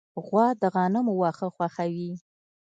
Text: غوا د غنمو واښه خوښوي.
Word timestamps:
غوا 0.25 0.47
د 0.61 0.63
غنمو 0.73 1.13
واښه 1.17 1.47
خوښوي. 1.55 2.11